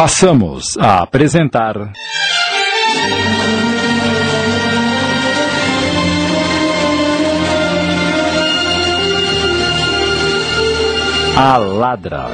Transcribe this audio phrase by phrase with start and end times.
[0.00, 1.92] Passamos a apresentar.
[11.36, 12.30] A Ladra,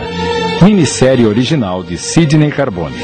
[0.62, 2.94] minissérie original de Sidney Carbone.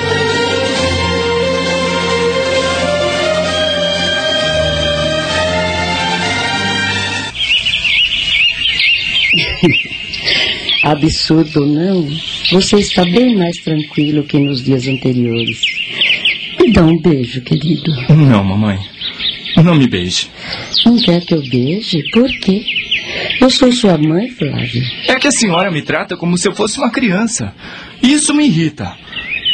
[10.82, 12.08] Absurdo, não?
[12.50, 15.60] Você está bem mais tranquilo que nos dias anteriores.
[16.60, 17.90] Me dá um beijo, querido.
[18.08, 18.78] Não, mamãe.
[19.62, 20.28] Não me beije.
[20.84, 22.02] Não quer que eu beije?
[22.10, 22.64] Por quê?
[23.40, 24.82] Eu sou sua mãe, Flávio.
[25.06, 27.54] É que a senhora me trata como se eu fosse uma criança.
[28.02, 28.92] Isso me irrita.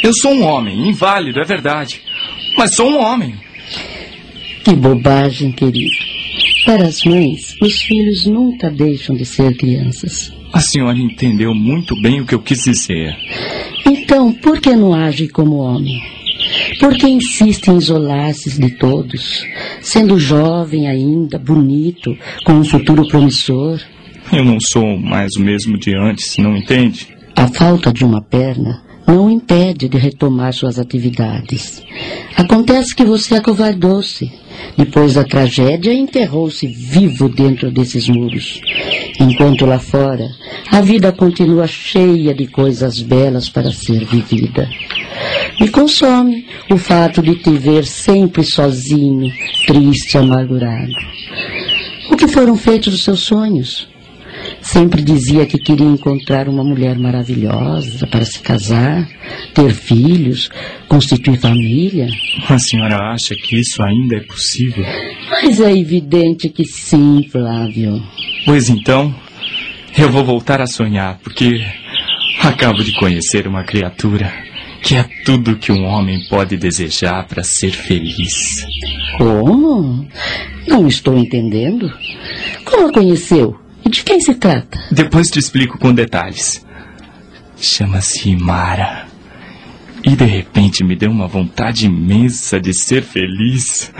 [0.01, 2.01] Eu sou um homem, inválido, é verdade.
[2.57, 3.35] Mas sou um homem.
[4.63, 6.18] Que bobagem, querido.
[6.65, 10.31] Para as mães, os filhos nunca deixam de ser crianças.
[10.51, 13.15] A senhora entendeu muito bem o que eu quis dizer.
[13.85, 16.01] Então, por que não age como homem?
[16.79, 19.43] Por que insiste em isolar-se de todos,
[19.81, 23.79] sendo jovem ainda, bonito, com um futuro promissor?
[24.31, 27.07] Eu não sou mais o mesmo de antes, não entende?
[27.35, 31.83] A falta de uma perna não o impede de retomar suas atividades.
[32.35, 34.31] Acontece que você acovardou-se.
[34.77, 38.61] Depois da tragédia, enterrou-se vivo dentro desses muros.
[39.19, 40.29] Enquanto lá fora,
[40.71, 44.69] a vida continua cheia de coisas belas para ser vivida.
[45.59, 49.31] Me consome o fato de te ver sempre sozinho,
[49.65, 50.91] triste, amargurado.
[52.11, 53.88] O que foram feitos os seus sonhos?
[54.71, 59.09] Sempre dizia que queria encontrar uma mulher maravilhosa para se casar,
[59.51, 60.47] ter filhos,
[60.87, 62.07] constituir família.
[62.47, 64.85] A senhora acha que isso ainda é possível?
[65.27, 67.99] Mas é evidente que sim, Flávio.
[68.45, 69.13] Pois então,
[69.97, 71.65] eu vou voltar a sonhar, porque
[72.39, 74.31] acabo de conhecer uma criatura
[74.83, 78.63] que é tudo que um homem pode desejar para ser feliz.
[79.17, 80.07] Como?
[80.67, 81.91] Não estou entendendo.
[82.63, 83.68] Como a conheceu?
[83.89, 84.77] De quem se trata?
[84.91, 86.63] Depois te explico com detalhes.
[87.57, 89.07] Chama-se Mara.
[90.03, 93.91] E de repente me deu uma vontade imensa de ser feliz.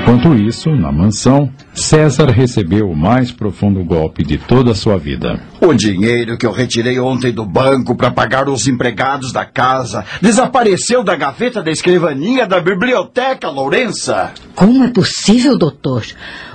[0.00, 5.38] Enquanto isso, na mansão, César recebeu o mais profundo golpe de toda a sua vida.
[5.60, 11.04] O dinheiro que eu retirei ontem do banco para pagar os empregados da casa desapareceu
[11.04, 14.32] da gaveta da escrivaninha da biblioteca, Lourença.
[14.54, 16.02] Como é possível, doutor?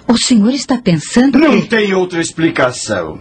[0.08, 1.68] O senhor está pensando Não que...
[1.68, 3.20] tem outra explicação.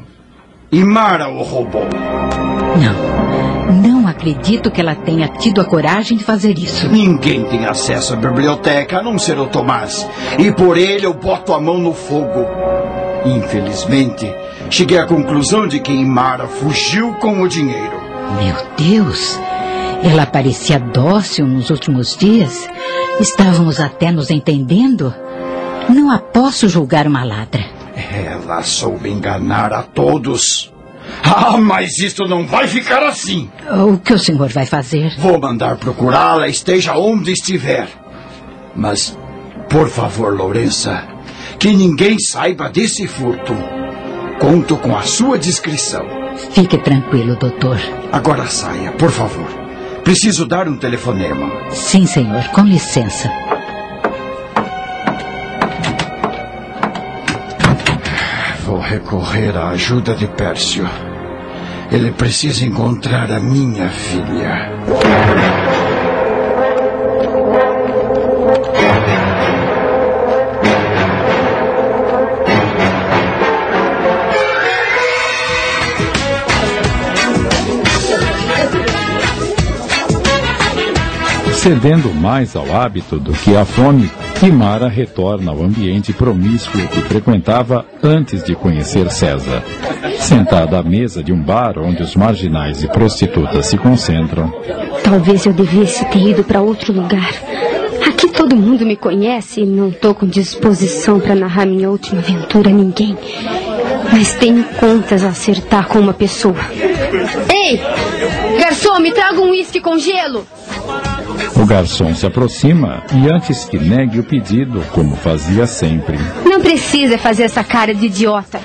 [0.72, 1.86] E Mara o roubou.
[1.92, 3.44] Não, não
[4.24, 6.88] acredito que ela tenha tido a coragem de fazer isso.
[6.88, 10.08] Ninguém tem acesso à biblioteca a não ser o Tomás.
[10.38, 12.46] E por ele eu boto a mão no fogo.
[13.26, 14.32] Infelizmente,
[14.70, 18.00] cheguei à conclusão de que Imara fugiu com o dinheiro.
[18.42, 19.38] Meu Deus!
[20.02, 22.66] Ela parecia dócil nos últimos dias.
[23.20, 25.14] Estávamos até nos entendendo.
[25.88, 27.64] Não a posso julgar uma ladra.
[27.94, 30.73] Ela soube enganar a todos.
[31.22, 33.50] Ah, mas isto não vai ficar assim.
[33.70, 35.14] O que o senhor vai fazer?
[35.19, 37.88] Vou mandar procurá-la, esteja onde estiver.
[38.75, 39.16] Mas,
[39.69, 41.06] por favor, Lourença,
[41.58, 43.54] que ninguém saiba desse furto.
[44.38, 46.04] Conto com a sua discrição.
[46.53, 47.78] Fique tranquilo, doutor.
[48.12, 49.48] Agora saia, por favor.
[50.03, 51.50] Preciso dar um telefonema.
[51.70, 53.30] Sim, senhor, com licença.
[58.74, 60.84] Vou recorrer à ajuda de Pércio.
[61.92, 64.68] Ele precisa encontrar a minha filha.
[81.52, 87.84] Cedendo mais ao hábito do que à fome, Kimara retorna ao ambiente promíscuo que frequentava
[88.03, 89.63] antes de conhecer César.
[90.19, 94.53] Sentada à mesa de um bar onde os marginais e prostitutas se concentram,
[95.04, 97.31] Talvez eu devesse ter ido para outro lugar.
[98.09, 102.71] Aqui todo mundo me conhece e não estou com disposição para narrar minha última aventura
[102.71, 103.16] a ninguém.
[104.10, 106.57] Mas tenho contas a acertar com uma pessoa.
[107.53, 107.78] Ei!
[108.59, 110.47] Garçom, me traga um uísque com gelo!
[111.57, 117.19] O garçom se aproxima e antes que negue o pedido, como fazia sempre, Não precisa
[117.19, 118.60] fazer essa cara de idiota.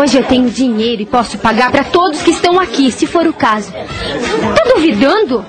[0.00, 3.32] Hoje eu tenho dinheiro e posso pagar para todos que estão aqui, se for o
[3.32, 3.72] caso.
[3.72, 5.44] Tá duvidando?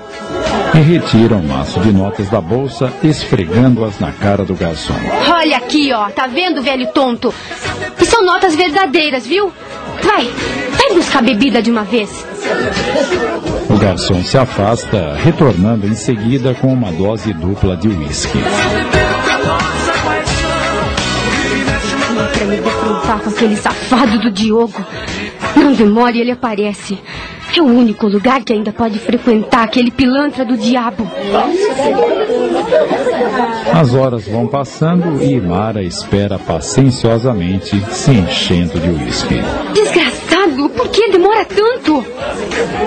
[0.74, 4.94] e retira um maço de notas da bolsa, esfregando-as na cara do garçom.
[5.28, 6.08] Olha aqui, ó.
[6.10, 7.34] Tá vendo, velho tonto?
[8.00, 9.52] E são notas verdadeiras, viu?
[10.02, 10.30] Vai,
[10.70, 12.24] vai buscar bebida de uma vez.
[13.68, 18.38] O garçom se afasta, retornando em seguida com uma dose dupla de uísque.
[22.32, 24.84] Pra me defrontar com aquele safado do Diogo.
[25.56, 26.98] Não demore, ele aparece.
[27.56, 31.10] É o único lugar que ainda pode frequentar aquele pilantra do diabo.
[33.72, 39.34] As horas vão passando e Mara espera pacienciosamente, se enchendo de uísque.
[39.74, 40.29] Desgraçado,
[41.40, 42.04] demora tanto?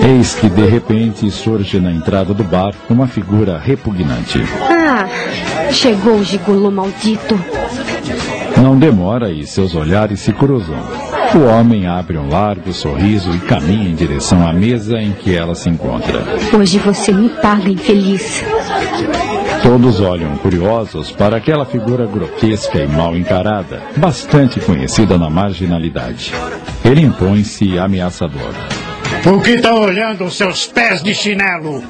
[0.05, 4.41] Eis que de repente surge na entrada do bar uma figura repugnante.
[4.61, 5.07] Ah,
[5.71, 7.39] chegou o gigolô maldito.
[8.61, 10.77] Não demora e seus olhares se cruzam.
[11.35, 15.55] O homem abre um largo sorriso e caminha em direção à mesa em que ela
[15.55, 16.23] se encontra.
[16.55, 18.43] Hoje você me paga, infeliz.
[19.63, 26.33] Todos olham curiosos para aquela figura grotesca e mal encarada, bastante conhecida na marginalidade.
[26.83, 28.53] Ele impõe-se ameaçador.
[29.25, 31.81] O que estão olhando os seus pés de chinelo?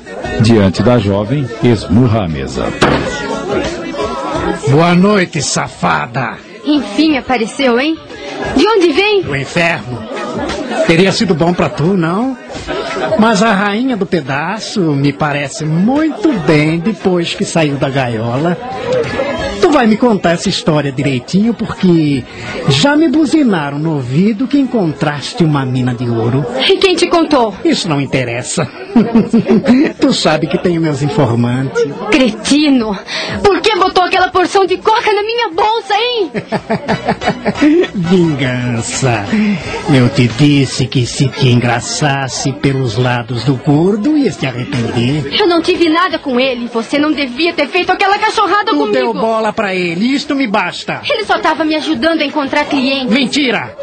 [0.42, 2.68] Diante da jovem, esmurra a mesa.
[4.70, 6.38] Boa noite, safada.
[6.64, 7.98] Enfim apareceu, hein?
[8.56, 9.24] De onde vem?
[9.24, 10.08] Do inferno.
[10.86, 12.38] Teria sido bom pra tu, não?
[13.20, 18.58] Mas a rainha do pedaço me parece muito bem depois que saiu da gaiola.
[19.62, 22.24] Tu vai me contar essa história direitinho porque
[22.68, 26.46] já me buzinaram no ouvido que encontraste uma mina de ouro.
[26.68, 27.56] E quem te contou?
[27.64, 28.68] Isso não interessa.
[30.00, 31.82] tu sabe que tenho meus informantes.
[32.12, 32.98] Cretino!
[33.42, 36.32] Por que botou aquela porção de coca na minha bolsa, hein?
[37.94, 39.26] Vingança.
[39.94, 45.34] Eu te disse que se te engraçasse pelos lados do gordo, ia se arrepender.
[45.38, 46.68] Eu não tive nada com ele.
[46.74, 48.92] Você não devia ter feito aquela cachorrada Tu comigo.
[48.94, 51.02] deu bola pra ele, isto me basta.
[51.10, 53.14] Ele só tava me ajudando a encontrar clientes.
[53.14, 53.76] Mentira!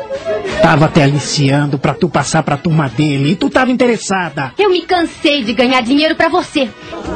[0.63, 4.53] Tava te aliciando pra tu passar pra turma dele e tu tava interessada.
[4.59, 6.69] Eu me cansei de ganhar dinheiro pra você.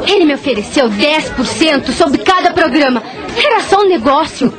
[0.06, 2.73] Ele me ofereceu 10% sobre cada programa.
[3.36, 4.52] Era só um negócio.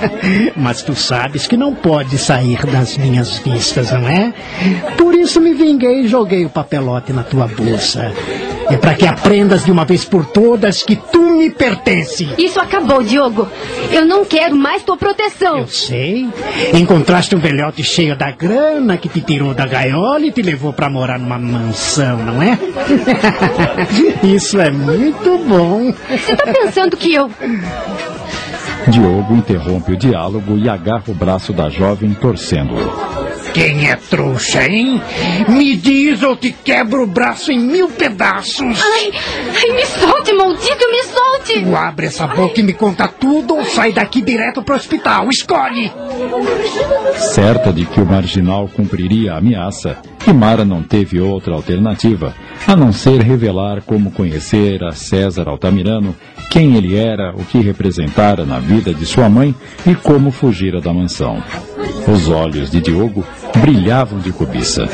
[0.56, 4.32] Mas tu sabes que não pode sair das minhas vistas, não é?
[4.96, 8.12] Por isso me vinguei e joguei o papelote na tua bolsa.
[8.70, 12.28] É para que aprendas de uma vez por todas que tu me pertence.
[12.36, 13.48] Isso acabou, Diogo.
[13.90, 15.58] Eu não quero mais tua proteção.
[15.58, 16.28] Eu sei.
[16.74, 20.90] Encontraste um velhote cheio da grana que te tirou da gaiola e te levou para
[20.90, 22.58] morar numa mansão, não é?
[24.22, 25.92] Isso é muito bom.
[26.10, 27.30] Você tá pensando que eu.
[28.88, 33.27] Diogo interrompe o diálogo e agarra o braço da jovem, torcendo-o.
[33.52, 35.00] Quem é trouxa, hein?
[35.48, 38.60] Me diz ou te quebro o braço em mil pedaços.
[38.60, 39.10] Ai,
[39.56, 41.60] ai, me solte, maldito, me solte!
[41.64, 45.28] Tu abre essa boca e me conta tudo ou sai daqui direto pro hospital.
[45.28, 45.92] Escolhe!
[47.16, 52.34] Certa de que o marginal cumpriria a ameaça, Imara não teve outra alternativa
[52.66, 56.14] a não ser revelar como conhecer a César Altamirano,
[56.50, 59.54] quem ele era, o que representara na vida de sua mãe
[59.86, 61.42] e como fugira da mansão.
[62.06, 63.24] Os olhos de Diogo
[63.60, 64.88] brilhavam de cobiça.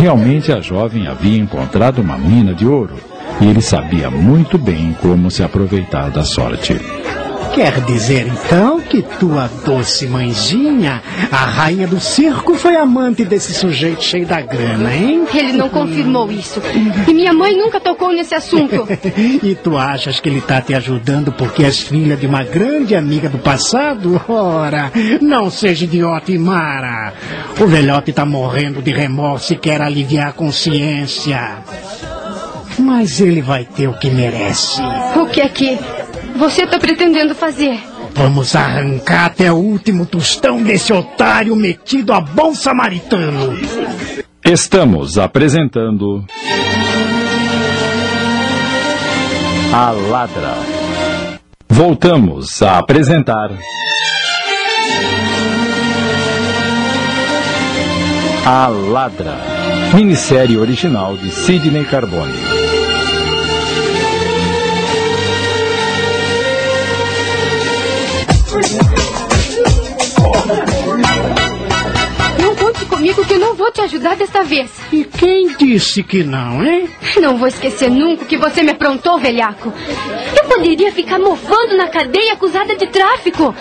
[0.00, 2.94] Realmente a jovem havia encontrado uma mina de ouro
[3.40, 6.76] e ele sabia muito bem como se aproveitar da sorte.
[7.54, 11.02] Quer dizer então que tua doce mãezinha,
[11.32, 15.24] a rainha do circo, foi amante desse sujeito cheio da grana, hein?
[15.34, 16.62] Ele não confirmou isso.
[17.08, 18.86] E minha mãe nunca tocou nesse assunto.
[19.42, 23.28] e tu achas que ele tá te ajudando porque és filha de uma grande amiga
[23.28, 24.20] do passado?
[24.28, 27.12] Ora, não seja idiota, Imara.
[27.60, 31.58] O velhote tá morrendo de remorso e quer aliviar a consciência.
[32.78, 34.80] Mas ele vai ter o que merece.
[35.16, 35.78] O que é que
[36.40, 37.78] você tá pretendendo fazer?
[38.14, 43.58] Vamos arrancar até o último tostão desse otário metido a bom samaritano.
[44.42, 46.24] Estamos apresentando.
[49.72, 50.54] A Ladra.
[51.68, 53.50] Voltamos a apresentar.
[58.46, 59.36] A Ladra.
[59.94, 62.49] Minissérie original de Sidney Carbone.
[72.42, 74.72] Não conte comigo que eu não vou te ajudar desta vez.
[74.92, 76.88] E quem disse que não, hein?
[77.20, 79.72] Não vou esquecer nunca o que você me aprontou, velhaco.
[80.36, 83.54] Eu poderia ficar mofando na cadeia acusada de tráfico.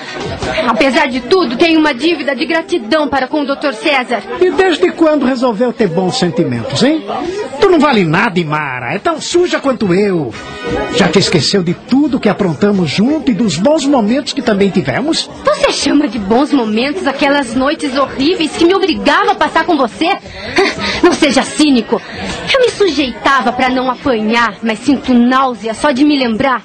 [0.67, 3.73] Apesar de tudo, tenho uma dívida de gratidão para com o Dr.
[3.73, 4.23] César.
[4.41, 7.05] E desde quando resolveu ter bons sentimentos, hein?
[7.69, 8.93] Não vale nada, Imara.
[8.93, 10.33] É tão suja quanto eu.
[10.95, 15.29] Já te esqueceu de tudo que aprontamos junto e dos bons momentos que também tivemos?
[15.45, 20.07] Você chama de bons momentos aquelas noites horríveis que me obrigavam a passar com você?
[21.03, 22.01] Não seja cínico.
[22.51, 26.63] Eu me sujeitava para não apanhar, mas sinto náusea só de me lembrar.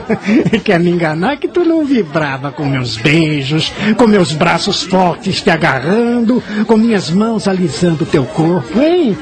[0.64, 5.50] Quer me enganar que tu não vibrava com meus beijos, com meus braços fortes te
[5.50, 9.16] agarrando, com minhas mãos alisando teu corpo, hein?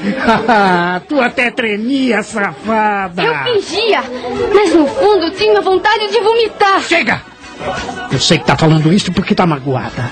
[1.07, 3.23] tu até tremia, safada.
[3.23, 4.01] Eu fingia,
[4.53, 6.81] mas no fundo tinha vontade de vomitar.
[6.81, 7.21] Chega!
[8.11, 10.09] Eu sei que tá falando isso porque tá magoada.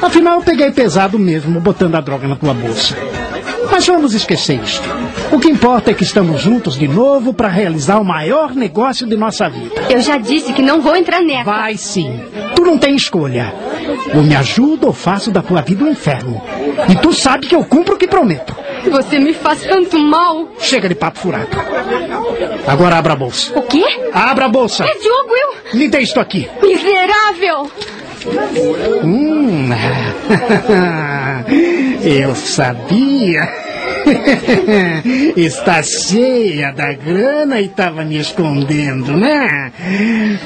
[0.00, 2.96] Afinal, eu peguei pesado mesmo botando a droga na tua bolsa.
[3.70, 4.82] Mas vamos esquecer isso.
[5.32, 9.16] O que importa é que estamos juntos de novo para realizar o maior negócio de
[9.16, 9.86] nossa vida.
[9.90, 11.44] Eu já disse que não vou entrar nessa.
[11.44, 12.20] Vai sim.
[12.54, 13.52] Tu não tem escolha.
[14.14, 16.40] Ou me ajuda ou faço da tua vida um inferno.
[16.88, 18.54] E tu sabe que eu cumpro o que prometo.
[18.90, 20.48] Você me faz tanto mal.
[20.58, 21.48] Chega de papo furado.
[22.66, 23.58] Agora abra a bolsa.
[23.58, 23.84] O quê?
[24.12, 24.84] Abra a bolsa.
[24.84, 25.78] É Diogo, eu...
[25.78, 26.48] Me dê isto aqui.
[26.62, 27.70] Miserável!
[29.04, 29.68] Hum,
[32.02, 33.48] eu sabia.
[35.36, 39.72] Está cheia da grana e estava me escondendo, né?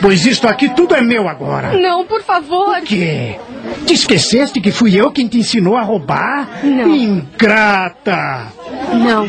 [0.00, 1.72] Pois isto aqui tudo é meu agora.
[1.78, 2.78] Não, por favor.
[2.78, 3.36] O quê?
[3.86, 6.48] Te esqueceste que fui eu quem te ensinou a roubar?
[6.64, 6.94] Não.
[6.94, 8.48] Ingrata!
[8.92, 9.26] Não,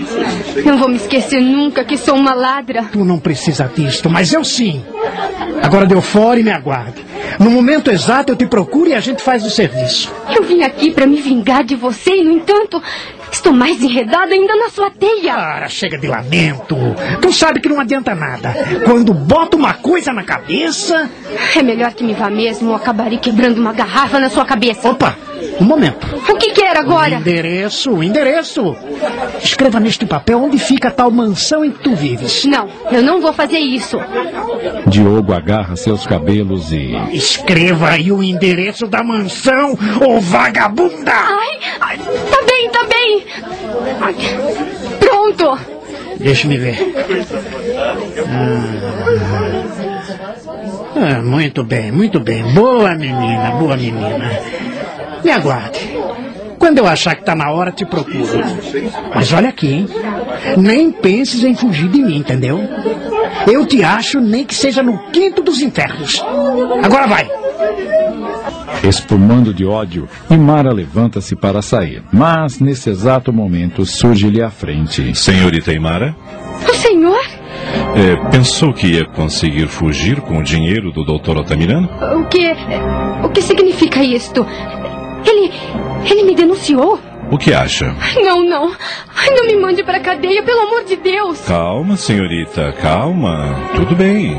[0.65, 2.83] não vou me esquecer nunca que sou uma ladra.
[2.91, 4.83] Tu não precisa disto, mas eu sim.
[5.61, 7.12] Agora deu fora e me aguarde.
[7.39, 10.11] No momento exato eu te procuro e a gente faz o serviço.
[10.35, 12.81] Eu vim aqui para me vingar de você e, no entanto,
[13.31, 15.33] estou mais enredada ainda na sua teia.
[15.33, 16.75] Cara, chega de lamento.
[17.21, 18.53] Tu sabe que não adianta nada.
[18.85, 21.09] Quando bota uma coisa na cabeça.
[21.55, 24.89] É melhor que me vá mesmo ou acabarei quebrando uma garrafa na sua cabeça.
[24.89, 25.17] Opa,
[25.59, 26.07] um momento.
[26.29, 27.15] O que quer agora?
[27.15, 28.75] O endereço, o endereço.
[29.41, 32.45] Escreva neste papel onde fica a tal mansão em que tu vives.
[32.45, 33.97] Não, eu não vou fazer isso.
[34.87, 36.93] Diogo agarra seus cabelos e.
[37.13, 41.11] Escreva aí o endereço da mansão, ô vagabunda!
[41.13, 43.25] Ai, ai, tá bem, tá bem.
[44.01, 44.15] Ai,
[44.99, 45.57] pronto.
[46.19, 46.77] Deixa-me ver.
[50.95, 52.43] Ah, muito bem, muito bem.
[52.53, 54.31] Boa menina, boa menina.
[55.23, 55.79] Me aguarde.
[56.59, 58.23] Quando eu achar que tá na hora, te procuro.
[59.13, 59.87] Mas olha aqui, hein?
[60.57, 62.59] Nem penses em fugir de mim, entendeu?
[63.51, 66.23] Eu te acho nem que seja no quinto dos infernos.
[66.83, 67.29] Agora vai!
[68.87, 75.15] Espumando de ódio, Imara levanta-se para sair, mas nesse exato momento surge-lhe à frente.
[75.15, 76.13] Senhorita Imara,
[76.69, 77.21] O senhor?
[77.95, 81.37] é, pensou que ia conseguir fugir com o dinheiro do Dr.
[81.37, 81.89] Altamirano?
[82.19, 82.51] O que.
[83.23, 84.45] O que significa isto?
[86.09, 86.23] Ele.
[86.23, 86.99] Me denunciou?
[87.31, 87.95] O que acha?
[88.23, 88.71] Não, não.
[89.31, 91.39] Não me mande para a cadeia, pelo amor de Deus.
[91.41, 93.55] Calma, senhorita, calma.
[93.75, 94.35] Tudo bem.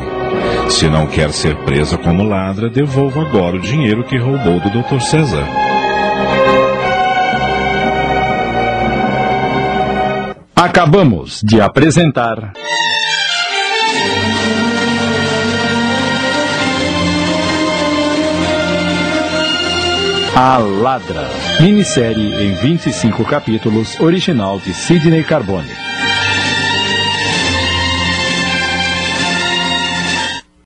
[0.68, 5.00] Se não quer ser presa como ladra, devolva agora o dinheiro que roubou do Dr.
[5.00, 5.46] César.
[10.54, 12.52] Acabamos de apresentar.
[20.36, 25.83] A Ladra, minissérie em 25 capítulos, original de Sidney Carbone.